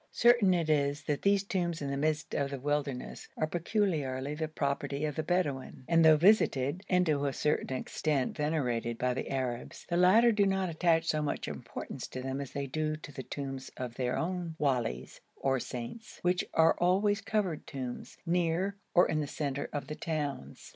Certain 0.11 0.51
it 0.55 0.67
is 0.67 1.03
that 1.03 1.21
these 1.21 1.43
tombs 1.43 1.79
in 1.79 1.91
the 1.91 1.95
midst 1.95 2.33
of 2.33 2.49
the 2.49 2.59
wilderness 2.59 3.27
are 3.37 3.45
peculiarly 3.45 4.33
the 4.33 4.47
property 4.47 5.05
of 5.05 5.15
the 5.15 5.21
Bedouin, 5.21 5.83
and, 5.87 6.03
though 6.03 6.17
visited, 6.17 6.81
and 6.89 7.05
to 7.05 7.23
a 7.27 7.31
certain 7.33 7.77
extent 7.77 8.35
venerated, 8.35 8.97
by 8.97 9.13
the 9.13 9.29
Arabs, 9.29 9.85
the 9.89 9.97
latter 9.97 10.31
do 10.31 10.47
not 10.47 10.69
attach 10.69 11.05
so 11.05 11.21
much 11.21 11.47
importance 11.47 12.07
to 12.07 12.19
them 12.23 12.41
as 12.41 12.49
they 12.53 12.65
do 12.65 12.95
to 12.95 13.11
the 13.11 13.21
tombs 13.21 13.69
of 13.77 13.93
their 13.93 14.17
own 14.17 14.55
walis 14.59 15.19
or 15.35 15.59
saints, 15.59 16.17
which 16.23 16.43
are 16.55 16.73
always 16.79 17.21
covered 17.21 17.67
tombs, 17.67 18.17
near 18.25 18.77
or 18.95 19.07
in 19.07 19.19
the 19.21 19.27
centre 19.27 19.69
of 19.71 19.85
the 19.85 19.93
towns. 19.95 20.69